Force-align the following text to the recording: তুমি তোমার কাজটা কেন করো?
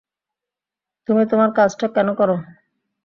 তুমি 1.09 1.23
তোমার 1.25 1.49
কাজটা 1.57 1.85
কেন 1.95 2.07
করো? 2.19 2.35